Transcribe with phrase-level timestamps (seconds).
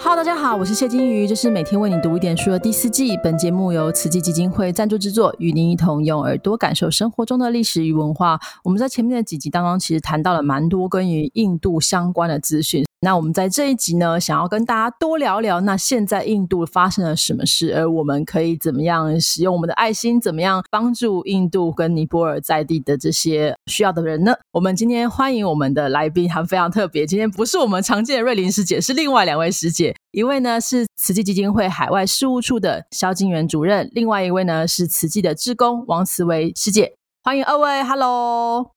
[0.00, 3.16] 好大家好，我是谢金鱼，这是每天为你读一点书的第四季。
[3.16, 8.38] 本节目由慈济基金会赞助制作，与您一同用耳朵感受生活中的历史与文化。
[8.62, 12.87] 我们在前面的几集当中，其实谈到了蛮多跟于印度相关的资讯。
[13.00, 24.34] 那我们在这一集呢，想要跟大家多聊聊，那现在印度发生了什么事，而我们可以怎么样使用我们的爱心，怎么样帮助印度跟尼泊尔在地的这些需要的人呢？
[24.50, 38.68] 我们今天欢迎我们的来宾，还非常特别，今天不是我们常见的瑞林师姐，是另外两位师姐，一位呢是慈济基金会海外事务处的萧金元主任，另外一位呢是慈济的志工王慈维师姐，欢迎二位，Hello，Hello。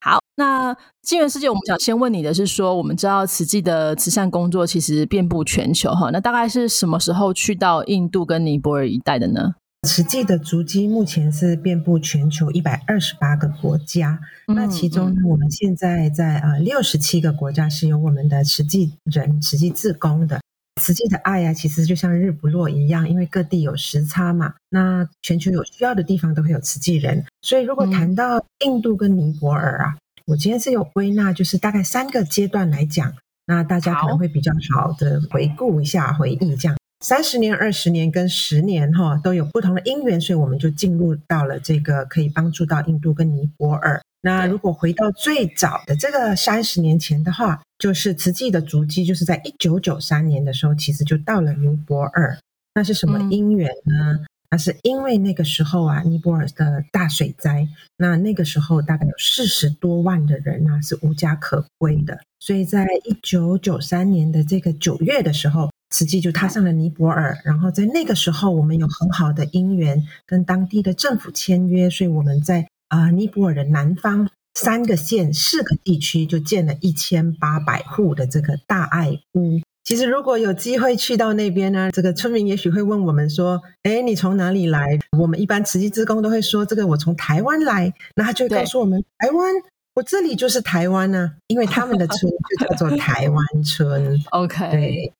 [0.00, 9.54] 好，那金源世界，我们想先问你的是说，我们知道慈济的慈善工作其实遍布全球哈，那大概是什么时候去到印度跟尼泊尔一带的呢？
[9.86, 14.18] 慈济的足迹目前是遍布全球一百二十八个国家，
[14.48, 20.40] 那其中我们现在在呃六十七个国家是有我们的慈济人、慈济自工的。
[20.80, 27.24] 慈济的爱呀，其实就像日不落一样，因为各地有时差嘛，那全球有需要的地方都会有慈济人。
[27.42, 33.12] 所以如果谈到印度跟尼泊尔啊，我今天是有归纳，就是大概三个阶段来讲，
[33.46, 36.76] 那大家可能会比较好的回顾一下、回忆这样。
[37.04, 44.00] 三十年、二十年跟十年哈，都有不同的因缘，所以我们就进入到了这个可以帮助到印度跟尼泊尔。
[44.22, 52.38] 那如果回到最早的这个三十年前的话，就是慈济的足迹，就是在一九九三年的时候，其实就到了尼泊尔。
[52.74, 54.20] 那是什么因缘呢？
[54.50, 67.36] 那是因为那个时候啊，尼泊尔的大水灾，那那个时候大概有四十多万的人啊是无家可归的，所以在一九九三年的这个九月的时候，慈济就踏上了尼泊尔。
[67.44, 72.68] 然后在那个时候，我们有很好的因缘，跟当地的政府签约，所以我们在。
[72.90, 74.28] 啊，尼泊尔的南方
[74.62, 79.60] 三个县、四个地区就建了一千八百户的这个大爱屋。
[79.82, 89.54] 其实如果有机会去到那边呢，这个村民也许会问我们说：“哎，你从哪里来？”我们一般慈济职工都会说：“这个我从台湾来。”那他就会告诉我们：“台湾，
[89.94, 95.12] 我这里就是台湾呢，因为他们的村就叫做台湾村。” OK，对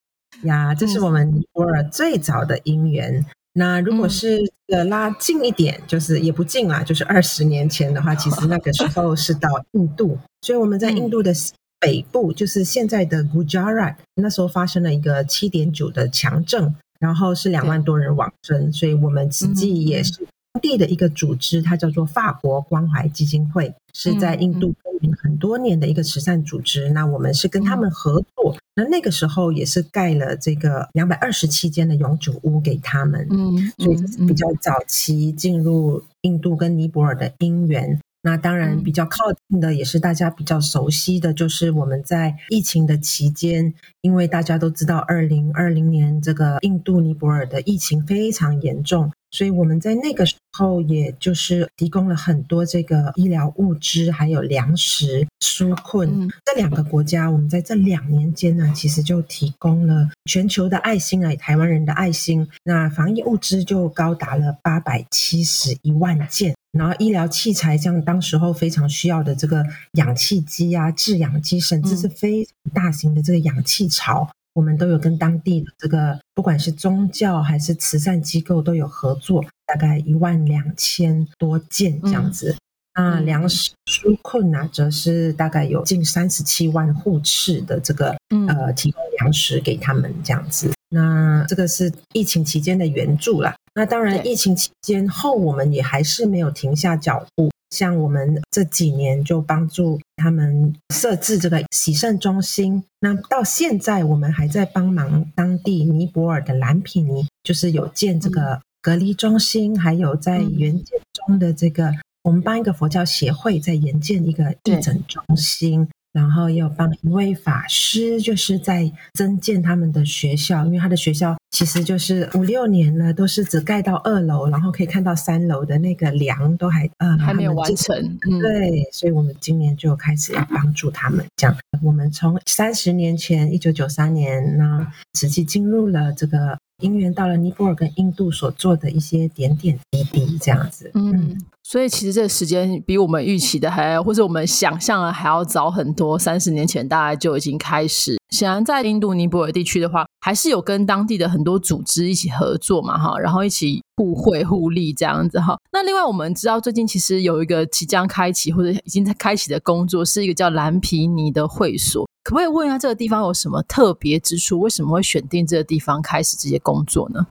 [0.42, 3.24] 呀，这是我们尼泊尔最早的因缘。
[3.52, 11.32] 那如果是呃拉近一点，就是也不近啦，就是二十年前的话，其实那个时候是到印度，所以我们在印度的
[11.80, 20.26] 北部，就是现在的 Gujarat，那时候发生了一个七点九的强震，然后是两万多人往生，所以我们实际也是。
[20.52, 26.90] 当地的一个组织，它叫做法国关怀基金会，是在印度耕耘很多年的一个慈善组织。
[26.90, 33.26] 那我们是跟他们合作，那那个时候也是盖了这个两百二十七间的永久屋给他们。
[33.30, 38.00] 嗯，所以这是比较早期进入印度跟尼泊尔的因缘。
[38.22, 43.72] 那当然比较靠近的，也是大家比较熟悉的，就是我们在疫情的期间，
[44.02, 49.10] 因为大家都知道，二零二零年这个印度尼泊尔的疫情非常严重。
[49.30, 56.28] 所以我们在那个时候，也就是提供了很多这个医疗物资，还有粮食纾困。
[56.44, 62.46] 这两个国家，我们在这两年间呢，其实就提供了全球的爱心啊，台湾人的爱心。
[62.64, 74.28] 那防疫物资就高达了八百七十一万件，然后医疗器材，像当时候非常需要的这个氧气机啊、制氧机，甚至是非常大型的这个氧气槽。
[74.60, 82.54] 我们都有跟当地的这个，不管是宗教还是慈善机构都有合作，大概一万两千多件这样子。
[82.94, 88.14] 那粮食纾困呢，则是大概有近三十七万户次的这个
[88.48, 90.70] 呃提供粮食给他们这样子。
[90.90, 93.54] 那这个是疫情期间的援助啦。
[93.74, 97.50] 那当然，疫情期间后，我们也还是没有停下脚步。
[97.70, 111.92] 像我们这几年就帮助他们设置这个洗肾中心，那到现在我们还在帮忙当地尼泊尔的蓝皮尼，就是有建这个隔离中心，还有在援建中的这个，
[112.22, 115.88] 我们帮一个佛教协会在援建一个义诊中心。
[116.12, 127.96] 然后也有帮一位法师，就是在增建他们的学校，因为他的学校其实就是五六年了，都是只盖到二楼，然后可以看到三楼的那个梁都还呃还没有完成。
[128.40, 131.24] 对，所以我们今年就开始要帮助他们。
[131.36, 136.58] 这样，我们从三十年前，一九九三年呢，实际进入了这个。
[136.80, 140.90] 因缘到了尼泊尔跟印度所做的一些点点滴滴，这样子。
[140.94, 146.18] 嗯，所以其实这个时间比我们预期的还要，或者我们想象的还要早很多。
[146.18, 148.18] 三十年前大概就已经开始。
[148.30, 155.58] 显然，在印度尼泊尔地区的话，还是有跟当地的很多组织一起合作嘛，哈，然后一起互惠互利这样子哈。
[155.72, 162.08] 那另外我们知道，最近其实有一个即将开启或者已经在开启的工作，是一个叫蓝皮尼的会所。
[162.30, 164.60] 可不可以问一下这个地方有什么特别之处？
[164.60, 167.26] 为什么会选定这个地方开始这些工作呢？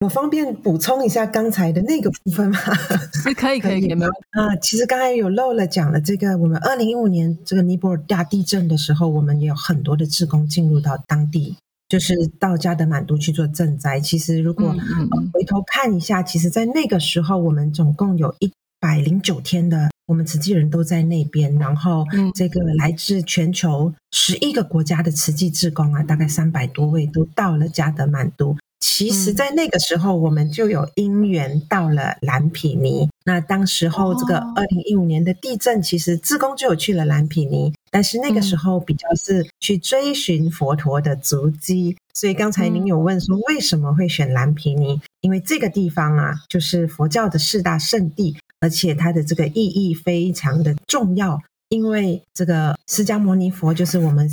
[0.00, 2.58] 我方便补充一下刚才的那个部分吗？
[3.12, 4.56] 是可以，可以，可以没有 啊。
[4.62, 11.54] 其实刚才有漏了讲了，这个我们二零一五年这个尼泊尔大地震的时候，我们也有很多的志工进入到当地，
[11.86, 14.00] 就是到加德满都去做赈灾。
[14.00, 14.74] 其实如果
[15.34, 18.50] 回头看一下，其实在那个时候，我们总共有一
[18.80, 22.02] 百零九天的我们慈济人都在那边，然后
[22.34, 28.56] 这个来自全球十一个国家的慈济志工啊，大概三百多位都到了加德满都。
[28.80, 33.08] 其实，在那个时候，我们就有因缘到了蓝毗尼。
[33.24, 41.96] 那当时候，这个二零一五年的地震，其实自宫就有去了蓝毗尼，但是那个时候比较是去追寻佛陀的足迹。
[42.14, 45.00] 所以刚才您有问说，为什么会选蓝毗尼？
[45.20, 51.40] 因为这个地方啊，就是佛教的四大圣地，而且它的这个意义非常的重要。
[51.68, 54.30] 因为这个释迦牟尼佛就是我们。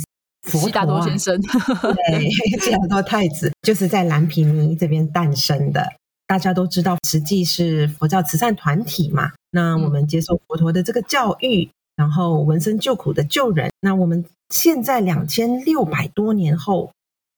[0.48, 2.30] 悉达多先生，对，
[2.62, 5.84] 悉达多太子就是在蓝毗尼这边诞生的。
[6.28, 9.32] 大家都知道，实际是佛教慈善团体嘛。
[9.50, 13.72] 那我们接受佛陀的这个教育，然后闻声救苦的救人。
[13.80, 16.92] 那我们现在两千六百多年后，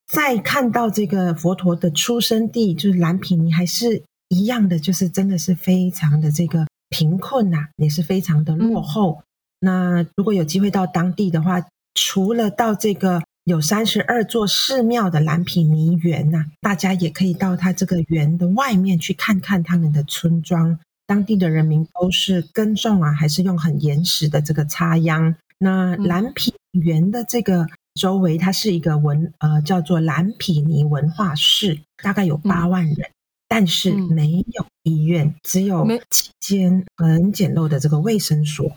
[0.07, 9.23] 再看到这个佛陀的出生地，就是蓝毗尼，还是一样的，就是真的是非常的这个贫困呐，也是非常的落后。
[9.61, 11.65] 那如果有机会到当地的话，
[11.95, 20.79] 除了到这个有三十二座寺庙的蓝毗尼园呐，大家也可以到它这个园的外面去看看他们的村庄。
[21.07, 25.35] 当地的人民都是耕种啊，还是用很原始的这个插秧？
[25.59, 33.11] 那蓝毗园的这个周围，它是一个文呃叫做蓝毗尼文化市，大概有八万人，
[33.49, 38.71] 但是没有医院，只有几间很简陋的这个卫生所。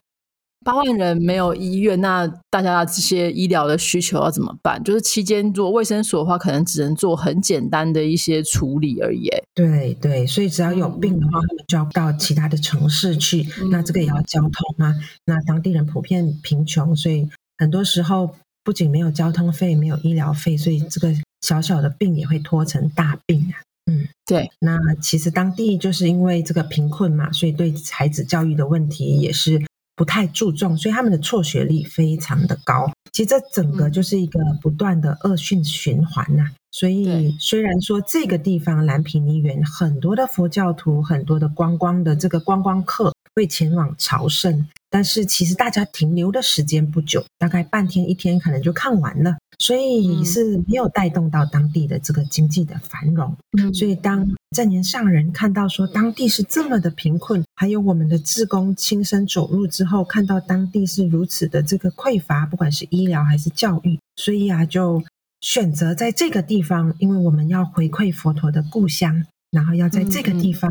[0.63, 4.81] 八万人没有医院，那大家这些医疗的需求要怎么办？
[4.83, 9.27] 就是期间做卫生所的话，可能只能做很简单的一些处理而已。
[9.55, 13.43] 对对，所以只要有病的话，他们就要到其他的城市去。
[13.71, 14.95] 那这个也要交通啊。
[15.25, 17.27] 那当地人普遍贫穷，所以
[17.57, 23.65] 很多时候不仅没有交通费，没有医疗费，所以这个小小的病也会拖成大病啊。
[23.91, 24.49] 嗯，对。
[24.59, 29.61] 那其实当地就是因为这个贫困嘛，所以对孩子教育的问题也是。
[29.93, 32.91] 不太注重，所以他们的辍学率非常的高。
[33.11, 36.49] 其实这整个就是一个不断的恶性循环呐。
[36.71, 44.67] 所以虽然说这个地方蓝毗尼园很多的佛教徒，很多的观光的这个观光客会前往朝圣。
[44.93, 53.33] 但是其实大家停留的时间不久，大概半天一天可能就看完了，所以是没有带动到当地的这个经济的繁荣。
[53.73, 65.01] 所以当正年上人看到说当地是这么的贫困，还有我们的志工亲身走入之后，看到当地是如此的这个匮乏，不管是医疗还是教育，所以啊就
[65.39, 70.69] 选择在这个地方，因为我们要回馈佛陀的故乡，然后要在这个地方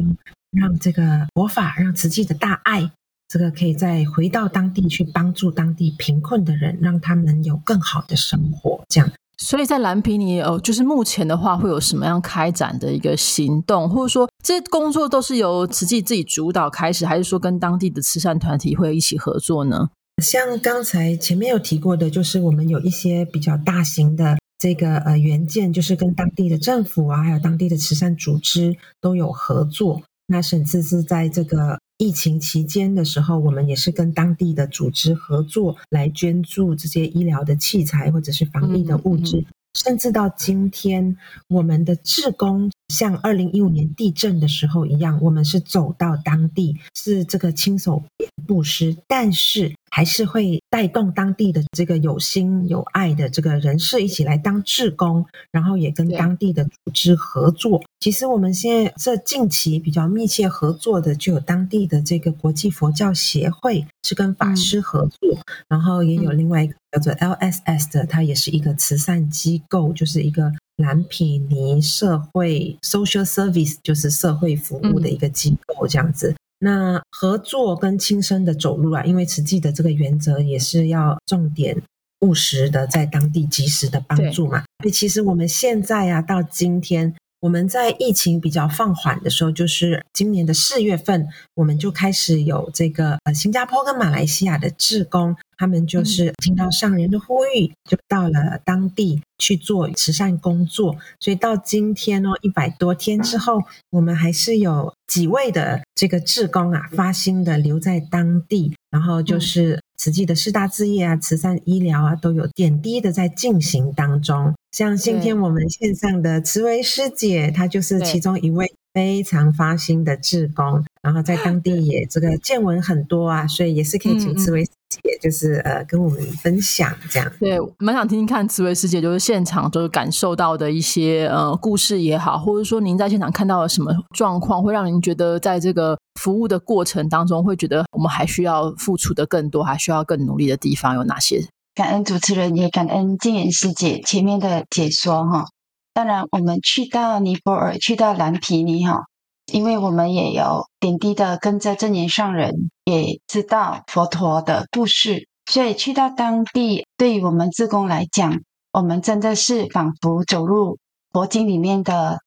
[0.51, 2.91] 让这个佛法，让慈济的大爱。
[3.29, 8.83] 这个可以再回到当地去帮助当地贫困的人，让他们有更好的生活。
[8.89, 9.09] 这样，
[9.39, 19.91] 所以在蓝皮尼哦，就是目前的话，会有什么样开展的一个行动，或者说这些工作都是由慈济自己主导开始，还是说跟当地的慈善团体会一起合作呢？
[20.21, 30.03] 像刚才前面有提过的，就是我们有一些比较大型的这个呃原件，就是跟当地的政府啊，还有当地的慈善组织都有合作。
[30.31, 31.79] 那甚至是在这个。
[32.03, 39.45] 疫情期间的时候，我们也是跟当地的组织合作，来捐助这些医疗的器材或者是防疫的物质。
[39.75, 41.15] 甚至到今天，
[41.49, 48.03] 我们的志工像二零一五年地震的时候一样，我们是走到当地，是这个亲手
[48.47, 57.83] 布施，但是还是会带动当地的这个有心有爱的这个人士一起来当志工，然后也跟当地的组织合作。
[58.01, 76.35] 其实我们现在这近期比较密切合作的，就有当地的这个国际佛教协会是跟法师合作，然后也有另外一个叫做 LSS 的，它也是一个慈善机构，就是一个蓝皮尼社会 Social Service，就是社会服务的一个机构这样子。
[76.59, 81.81] 那合作跟亲身的走路啊，因为慈济的这个原则也是要重点
[82.21, 84.65] 务实的在当地及时的帮助嘛。
[84.83, 87.15] 所以其实我们现在啊，到今天。
[87.43, 100.97] 我们在疫情比较放缓的时候，就是今年的四月份，我们就开始有这个呃新加坡跟马来西亚的志工，他们就是听到上人的呼吁，就到了当地去做慈善工作。
[101.21, 103.59] 所以到今天哦，一百多天之后，
[103.91, 114.55] 我们还是有几位的这个志工啊，发心的留在当地，然后就是慈济的四大置业啊、慈善医疗啊，都有点滴的在进行当中。
[114.73, 127.33] 像今天我们线上的慈维师姐，她就是其中一位非常发心的志工，然后在当地 也这个见闻很多啊，所以也是可以请慈维师姐，就是呃跟我们分享这样。
[127.39, 141.47] 对，蛮想听听看慈维师姐就是现场就是感受到的一些呃故事也好，或者说您在现场看到了什么状况，会让您觉得在这个服务的过程当中，会觉得我们还需要付出的更多，还需要更努力的地方有哪些？
[141.75, 145.47] 感恩主持人，也感恩静言师姐前面的解说哈。
[145.93, 149.07] 当然，我们去到尼泊尔，去到蓝皮尼哈，
[149.53, 158.41] 因为我们也有点滴的跟着正言上人，也知道佛陀的故事，所以去到当地，对于我们自工来讲，
[158.73, 160.79] 我们真的是仿佛走入
[161.13, 162.19] 佛经里面的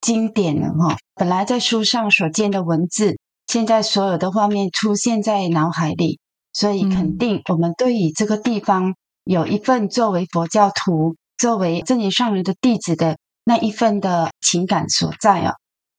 [0.00, 0.96] 经典了哈。
[1.14, 6.18] 本来在书上所见的文字，现在所有的画面出现在脑海里。
[6.52, 15.54] 所以肯定，我们对于这个地方有一份作为佛教徒、作为正言上人的弟子的那一份的情感所在啊。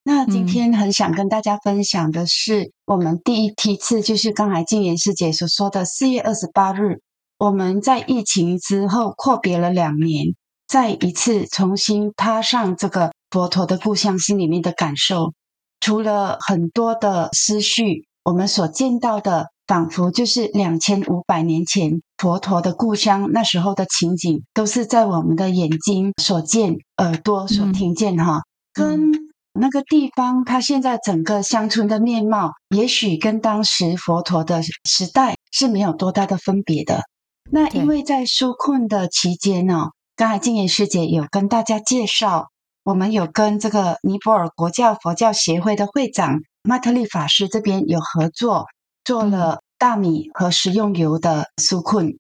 [0.08, 7.02] 那今天很想跟大家分享的是，我们第一梯次就是刚才静言师姐所说的四月二十八日，
[7.40, 10.28] 我们在疫情之后阔别了两年，
[10.68, 15.34] 再一次重新踏上这个佛陀的故乡，心里面的感受，
[15.80, 19.48] 除了很多的思绪，我们所见到的。
[19.68, 28.44] 仿佛就是两千五百年前佛陀的故乡，那时候的情景都是在我们的眼睛所见、耳朵所听见哈。
[28.72, 29.12] 跟
[29.58, 37.04] 那个地方，它现在整个乡村的面貌，也许跟当时佛陀的时代是没有多大的分别的。
[37.50, 42.48] 那因为在纾困的期间呢，刚才静言师姐有跟大家介绍，
[42.84, 48.66] 我们有跟这个尼泊尔国教佛教协会的会长麦特利法师这边有合作。
[49.04, 52.18] 做了大米和食用油的纾困，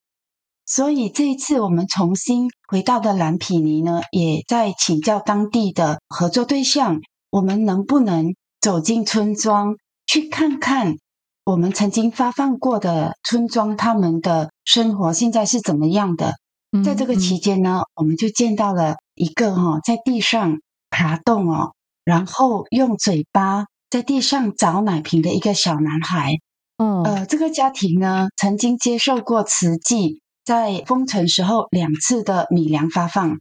[0.67, 7.01] 所以这一次我们重新回到的蓝皮尼呢，也在请教当地的合作对象，
[7.35, 9.75] 我们能不能走进村庄
[10.07, 10.95] 去看看
[11.43, 16.35] 我们曾经发放过的村庄，他们的生活现在是怎么样的？
[16.81, 21.73] 在这个期间呢，我们就见到了一个哈在地上爬动哦，
[22.05, 26.35] 然后用嘴巴在地上找奶瓶的一个小男孩。
[26.77, 33.39] 嗯，呃，这个家庭呢，曾经接受过慈济在封城时候两次的米粮发放。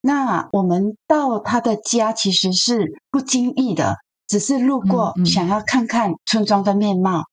[0.00, 7.24] 那我们到他的家其实是不经意的，只是路过，想要看看村庄的面貌。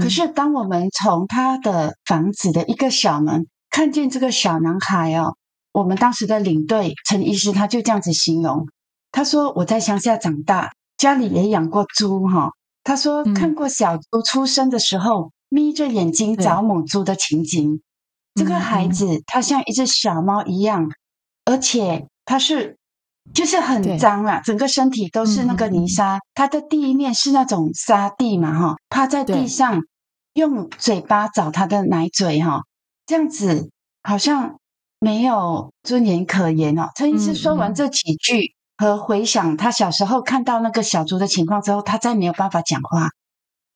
[0.00, 5.34] 可是当我们从他的房子的一个小门看见这个小男孩哦，
[5.72, 8.66] 我们当时的领队陈医师他就这样子形容，
[9.12, 12.50] 他说：“我在乡下长大，家里也养过猪哈。”
[12.84, 17.80] 他说：“看过小猪出生的时候，眯着眼睛找母猪的情景。
[18.34, 20.88] 这个孩子他像一只小猫一样，
[21.48, 22.76] 而且它是
[23.32, 26.20] 就是很脏啊，整个身体都是那个泥沙。
[26.34, 29.80] 它的第一面是那种沙地嘛，哈，趴在地上
[30.34, 32.60] 用嘴巴找它的奶嘴，哈，
[33.06, 33.70] 这样子
[34.02, 34.58] 好像
[35.00, 36.90] 没有尊严可言哦。
[36.96, 43.08] 陈医师说完这几句。”和回想他小时候看到那个小猪的情况之后，他再没有办法讲话。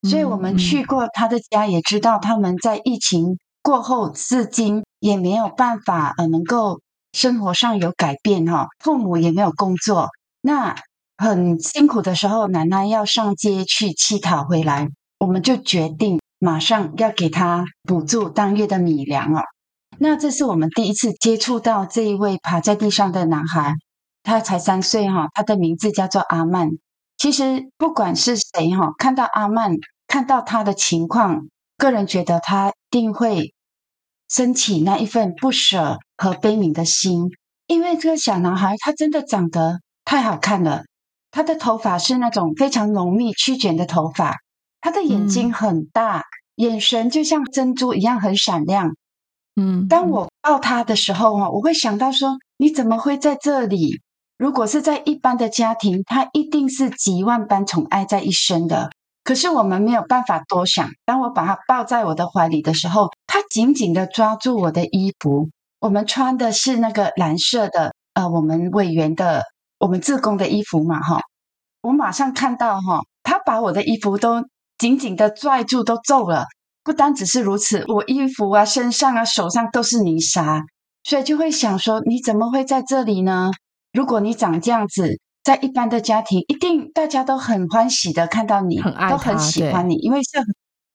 [0.09, 6.81] 所以我们去过他的家，也知道他们在疫情过后至今也没有办法呃能够
[7.13, 10.09] 生活上有改变哈，父母也没有工作，
[10.41, 10.75] 那
[11.17, 14.89] 很辛苦的时候，奶奶要上街去乞讨回来，
[15.19, 19.43] 我们就决定马上要给他补助当月的米粮哦。
[19.99, 23.75] 那这是我们第一次接触到这一位趴在地上的男孩。
[24.25, 26.71] 他才三岁哈，他的名字叫做阿曼。
[27.19, 29.77] 其实不管是谁哈，看到阿曼，
[30.07, 33.53] 看到他的情况，个人觉得他一定会
[34.33, 37.29] 升起那一份不舍和悲悯的心，
[37.67, 40.85] 因为这个小男孩他真的长得太好看了。
[41.31, 44.37] 他的头发是那种非常浓密曲卷的头发，
[44.81, 46.25] 他的眼睛很大，
[46.55, 48.97] 眼神就像珍珠一样很闪亮。
[49.55, 54.01] 嗯，当我抱他的时候啊，我会想到说，你怎么会在这里？
[54.39, 58.91] 如果是在一般的家庭，他一定是几万般宠爱在一身的。
[59.25, 60.91] 可是我们没有办法多想。
[61.05, 65.49] 当我把他抱在我的怀里的时候，他紧紧的抓住我的衣服。
[65.81, 69.43] 我们穿的是那个蓝色的，呃，我们委员的
[69.79, 71.21] 我们自工的衣服嘛，哈，
[71.81, 74.45] 我马上看到哈，他把我的衣服都
[74.79, 76.45] 紧紧的拽住，都皱了。
[76.85, 80.63] 不单只是如此，我衣服啊、身上啊、手上都是泥沙，
[81.05, 83.51] 所以就会想说，你怎么会在这里呢？
[83.93, 88.81] 如果你长这样子，在一般的家庭，一定大家都很欢喜的看到你，
[89.11, 90.39] 都很喜欢你，因为是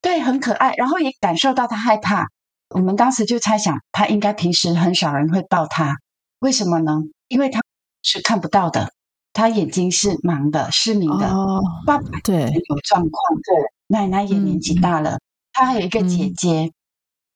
[0.02, 2.28] 对很可爱，然后也感受到他害怕。
[2.70, 5.96] 我们当时就猜想，他应该平时很少人会抱他，
[6.40, 6.92] 为什么呢？
[7.28, 7.62] 因为他
[8.04, 8.92] 是看不到的，
[9.34, 11.30] 他眼睛是盲的、失明的。
[11.86, 13.12] 爸爸对有状况，
[13.44, 13.56] 对
[13.88, 15.20] 奶奶也年纪大了。
[15.54, 16.72] 他还有一个姐姐，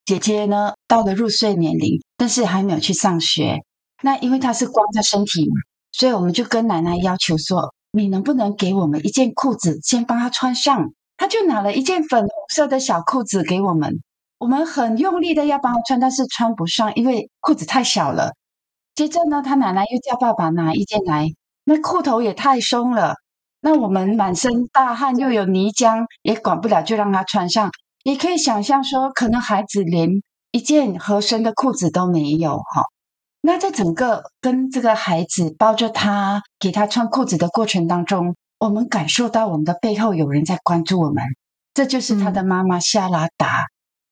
[0.06, 3.64] 姐姐呢到了入睡年龄，但是还没有去上学。
[4.02, 5.56] 那因为他是光着身体嘛，
[5.92, 14.02] 所以我们就跟奶奶要求说：“你能不能给我们一件裤子，先帮他穿上？”他就拿了一件粉红色的小裤子给我们。
[14.40, 18.34] 我们很用力的要帮他穿，但是穿不上，因为裤子太小了。
[18.96, 21.28] 接着呢，他奶奶又叫爸爸拿一件来，
[21.64, 23.16] 那裤头也太松了。
[23.62, 27.70] 那我们满身大汗，又有泥浆，也管不了，就让他穿上。
[28.04, 30.10] 你可以想象说，可能孩子连
[30.52, 32.84] 一件合身的裤子都没有哈。
[33.42, 41.24] 那在整个跟这个孩子抱着他，给他穿裤子的过程当中，我们感受到我们的背后有人在关注我们。
[41.74, 43.66] 这就是他的妈妈夏拉达，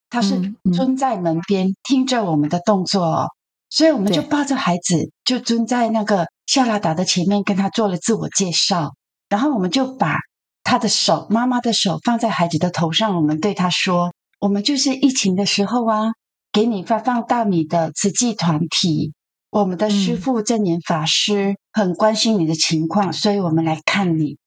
[0.08, 3.28] 她是蹲在门边听着我们的动作，
[3.68, 8.94] 所以我们就抱着孩子，就蹲在那个夏拉达的前面，跟他做了自我介绍，
[9.28, 10.16] 然后我们就把。
[10.62, 16.12] 他的手，妈妈的手放在孩子的头上，我们对他说：“我们就是疫情的时候啊，
[16.52, 19.12] 给你发放大米的慈济团体，
[19.50, 24.38] 我们的师父正言法师很关心你的情况，所以我们来看你。”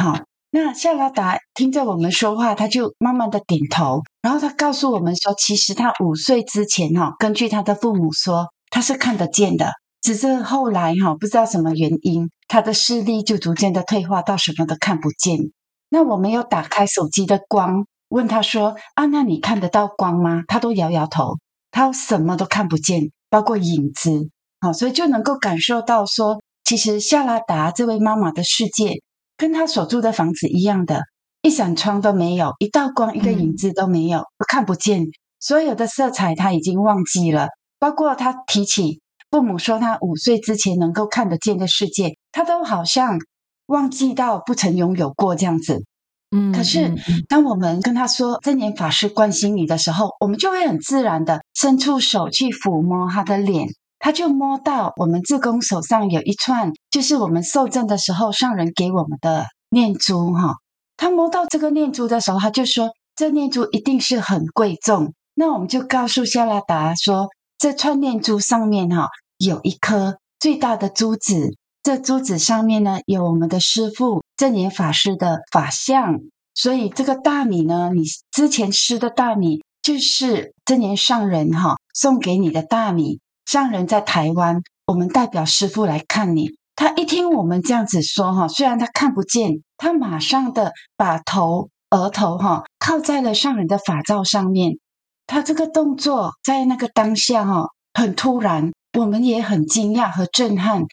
[0.00, 15.52] 好，那夏拉达听着我们说话，他就慢慢的点头，然后他告诉我们说：“其实他五岁之前哈，根据他的父母说，他是看得见的。”只是后来哈，不知道什么原因，他的视力就逐渐的退化到什么都看不见。
[15.90, 21.38] 那我们有打开手机的光，问他说：“啊，那你看得到光吗？”他都摇摇头，
[21.70, 24.30] 他什么都看不见，包括影子。
[24.62, 29.02] 好，所以就能够感受到说，其实夏拉达这位妈妈的世界，
[29.36, 31.02] 跟她所住的房子一样的，
[31.42, 35.04] 一扇窗都没有，一道光、一个影子都没有，都看不见。
[35.40, 39.00] 所有的色彩她已经忘记了，包括她提起
[39.30, 43.18] 父母说她五岁之前能够看得见的世界，她都好像。
[43.66, 45.84] 忘记到不曾拥有过这样子，
[46.30, 46.94] 嗯，可是
[47.26, 53.68] 当我们跟他说真言法师关心你的时候，我们就会很自然的伸出手去抚摸他的脸，
[54.04, 60.56] 他就摸到我们自宫手上有一串，就是我们受赠的时候上人给我们的念珠哈。
[60.96, 65.14] 他摸到这个念珠的时候，他就说这念珠一定是很贵重。
[65.34, 71.56] 那我们就告诉夏拉达说，这串念珠上面哈有一颗最大的珠子。
[71.84, 76.18] 这珠子上面呢，有我们的师父正言法师的法相，
[76.54, 83.20] 所以这个大米呢，你之前吃的大米就是正言上人哈送给你的大米。
[83.44, 86.50] 上人在台湾，我们代表师父来看你。
[86.74, 94.78] 他一听我们这样子说哈，虽然他看不见，他马上的把头额头哈靠在了上人的法罩上面。
[95.26, 100.84] 他这个动作在那个当下哈很突然，我们也很惊讶和震撼。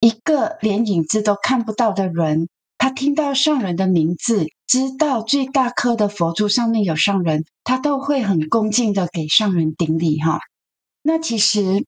[0.00, 10.40] 一个连影子都看不到的人，他听到上人的名字，知道最大颗的佛珠上面有上人，他都会很恭敬的给上人顶礼哈。
[11.02, 11.84] 那其实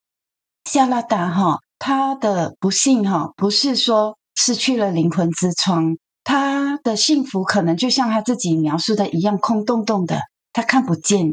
[0.65, 10.21] 夏拉达哈，他的不幸哈，不是说失去了灵魂之窗，他的幸福可能就像他自己描述的一样，空洞洞的，
[10.53, 11.27] 他看不见，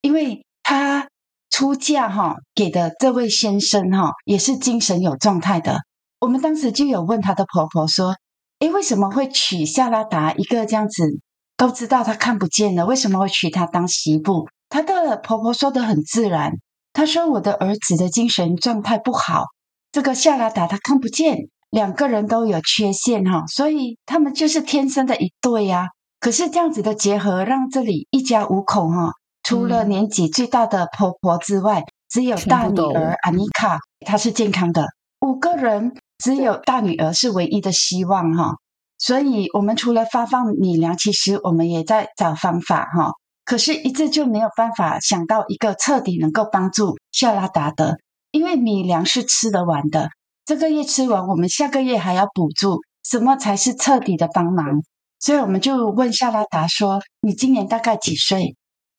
[0.00, 1.08] 因为他
[1.50, 5.78] 出嫁哈给的这位先生哈，也是精神有状态的。
[6.18, 8.14] 我们当时就有问她的婆婆说
[8.60, 11.20] ：“诶，为什么会娶夏拉达一个这样子
[11.56, 12.86] 都知道她看不见的？
[12.86, 16.52] 为什么会娶她当媳妇？”她的婆婆说的很自然，
[16.92, 19.44] 她说：“我的儿子的精神状态不好，
[19.90, 25.88] 这个夏拉达他看不见，两个人都有缺陷哈，所以他们就是天生的一对呀。
[26.20, 34.86] 可是这样子的结合，让这里一家五口哈，除了年纪最大的婆婆之外，只有大女儿安妮卡她是健康的，
[35.20, 38.54] 五个人。”只有大女儿是唯一的希望哈，
[38.96, 43.10] 所以我们除了发放米粮，其实我们也在找方法哈。
[43.52, 47.98] 可是，一直就没有办法想到一个彻底能够帮助夏拉达的，
[48.30, 50.08] 因为米粮是吃得完的，
[50.46, 54.82] 这个月吃完，我们下个月还要补助，什么才是彻底的帮忙？
[55.20, 58.56] 所以我们就问夏拉达说：“你今年大概几岁？”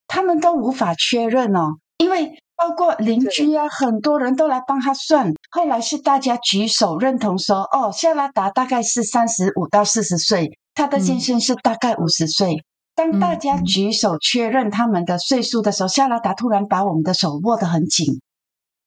[0.07, 5.33] 他们都无法确认哦，因为包括邻居啊，很多人都来帮他算。
[5.49, 12.63] 后来是大家举手认同说，哦，夏拉达大概是三十五到四十岁，他的先生是大概五十岁。
[12.95, 18.21] 当大家举手确认他们的岁数的时候，夏拉达突然把我们的手握得很紧，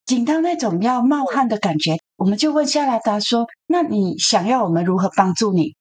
[0.05, 1.97] 紧到那种要冒汗的感觉。
[2.17, 5.75] 我们就问夏拉达说：“那你想要我们如何帮助你？”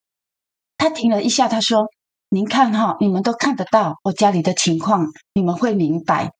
[0.78, 1.86] 他停了一下，他说
[2.30, 6.32] ：“您看哈，你们都看得到我家里的情况，你们会明白。”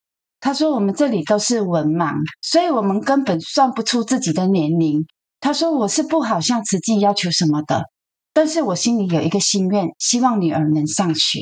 [0.42, 5.06] 他说：“我们这里都是文盲，所以我们根本算不出自己的年龄。”
[5.40, 7.84] 他说：“我是不好向慈济要求什么的，
[8.34, 11.42] 但是我心里有一个心愿，希望女儿能上学。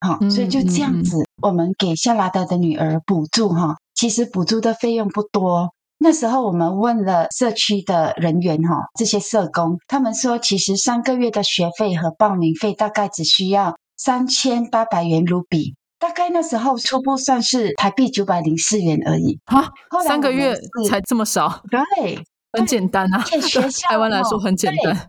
[0.00, 3.76] 好，所以就这样子，我们给夏拉达的女儿补助哈。
[3.94, 5.70] 其实补助的费用不多。
[5.98, 15.74] 那时候我们问了社区的人员哈，这些社工，他们说其实三个月的学费和报名费大概只需要三千八百元卢比。
[15.98, 19.66] 大概那时候初步算是台币九百零四元而已啊，
[20.06, 20.54] 三个月
[20.90, 23.24] 才这么少，对，很简单啊。
[23.24, 25.08] 学 校台湾来说很简单，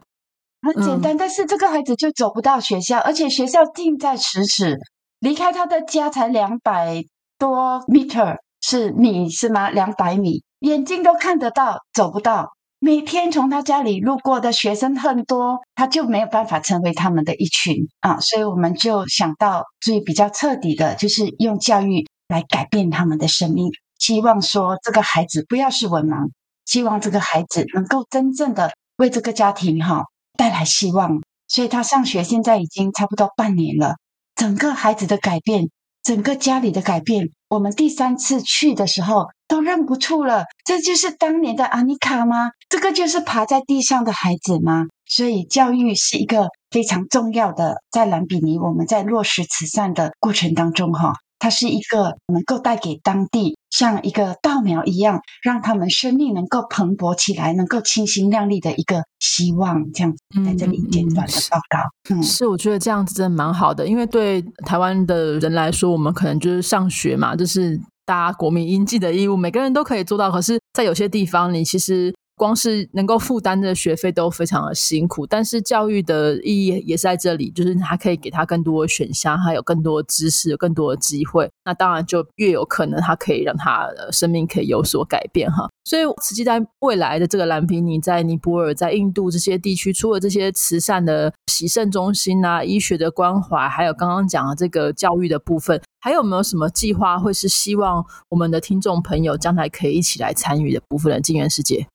[0.68, 1.18] 很简单。
[1.18, 4.78] 但是这个孩子就走不到学校，而且学校近在咫尺，
[5.20, 7.04] 离开他的家才两百
[7.40, 9.70] 多 meter，是米是吗？
[9.70, 12.52] 两百米，眼睛都看得到，走不到。
[12.80, 23.72] 每天从他家里路过的学生很多，他就没有办法成为他们的一群啊，所以我们就想到最比较彻底的，就是用教育来改变他们的生命。
[23.98, 26.30] 希望说这个孩子不要是文盲，
[26.66, 30.04] 希望这个孩子能够真正的为这个家庭哈
[30.38, 31.22] 带来希望。
[31.48, 33.96] 所以他上学现在已经差不多半年了，
[34.36, 35.70] 整个孩子的改变，
[36.04, 39.28] 整个家里的改变，我们第三次去的时候。
[39.50, 42.52] 都认不出了，这就是当年的阿妮卡吗？
[42.68, 44.88] 这个就是爬在地上的孩子吗？
[45.06, 59.92] 所以教育是一个非常重要的，在兰比尼我们在落实慈善的过程当中，哈，它是一个能够带给当地像一个稻苗一样，让他们生命能够蓬勃起来，能够清新亮丽的一个希望。
[59.94, 67.80] 这样子在这里简短的报告，嗯，是我觉得这样子真的蛮好的，因为对台湾的人来说，我们可能就是上学嘛，就是。
[68.08, 70.32] 大家国民应尽的义务，每个人都可以做到。
[70.32, 72.16] 可是，在有些地方，你其实。
[72.38, 81.50] 光是能够负担的学费都非常的辛苦，但是教育的意义也是在这里，就是它可以给他更多的选项，还有更多的知识，更多的机会。
[81.66, 85.68] 那当然就越有可能，它可以让他的生命可以有所改变哈。
[85.84, 101.88] 所以，实际在未来的这个蓝皮尼在尼泊尔、在印度这些地区，除了这些慈善的洗肾中心啊、医学的关怀，还有刚刚讲的这个教育的部分，还有没有什么计划，会是希望我们的听众朋友将来可以一起来参与的部分的金源世界？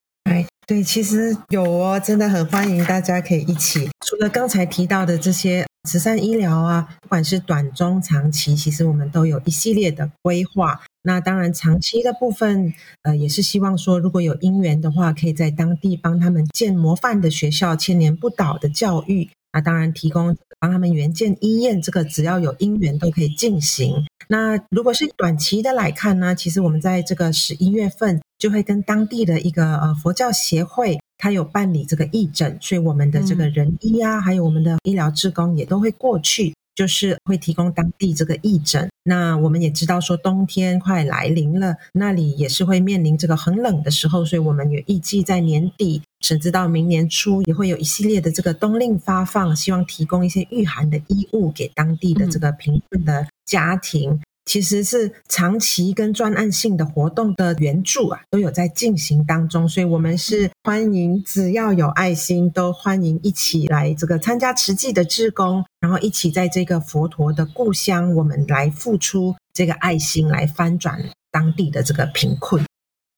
[0.66, 3.90] 对，其实有哦，真的很欢迎大家可以一起。
[4.06, 10.80] 除了刚才提到的这些慈善医疗啊，不管是短、中、长期，其实我们都有一系列的规划。
[11.02, 19.28] 那当然，长期的部分，呃，也是希望说，如果有因缘的话，可以在当地帮他们建模范的学校，千年不倒的教育。
[19.52, 24.06] 那当然，提供帮他们援建医院，这个只要有因缘都可以进行。
[24.28, 28.22] 那如果是短期的来看呢，其实我们在这个十一月份。
[28.42, 38.90] 就会跟当地的一个呃佛教协会，他有办理这个义诊，所以我们的这个人医啊，还有我们的医疗职工也都会过去，就是会提供当地这个义诊。
[39.04, 54.20] 那我们也知道说冬天快来临了，那里也是会面临这个很冷的时候，所以我们也预计在年底甚至到明年初也会有一系列的这个冬令发放，希望提供一些御寒的衣物给当地的这个贫困的家庭。
[54.44, 70.98] 其实是长期跟专案性的活动的援助啊，都有在进行当中，所以我们是欢迎只要有爱心，都欢迎一起来这个参加慈济的志工，然后一起在这个佛陀的故乡，我们来付出这个爱心，来翻转
[71.30, 72.64] 当地的这个贫困。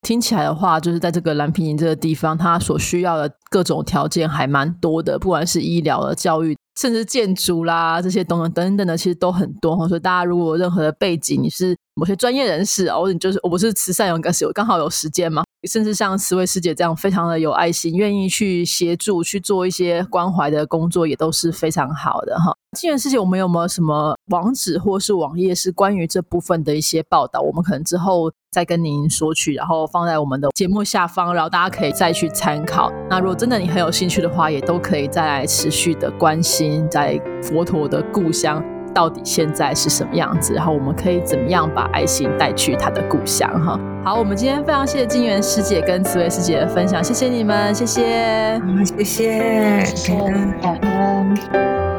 [0.06, 6.54] 听起来的话，就是在这个蓝平营这个地方，它所需要的各种条件还蛮多的，不管是医疗的、教育。
[6.76, 9.86] 甚至建筑啦，这些等等等等的，其实都很多哈。
[9.86, 22.54] 所以大家如果有任何的背景，你是某些专业人士啊，或者你就是我不是慈善有，该是我刚好有时间嘛，甚至像慈惠师姐这样非常的有爱心，愿意去协助去做一些关怀的工作，也都是非常好的哈。
[22.76, 27.40] 金源师姐，我们有没有什么网址或是网页是关于这部分的一些报道？
[27.40, 28.32] 我们可能之后。
[28.54, 32.88] 再跟您索取，然后放在我们的节目下方，然后大家可以再去参考。
[33.10, 38.62] 那如果真的你很有兴趣的话，也都可以再来持续的关心，在佛陀的故乡
[38.94, 43.78] 到底现在是什么样子，然后我们可以怎么样把爱心带去他的故乡哈。
[44.04, 50.18] 好，我们今天非常谢谢金元师姐跟紫薇师姐的分享，谢谢你们，谢谢，谢谢，
[50.62, 51.93] 感恩。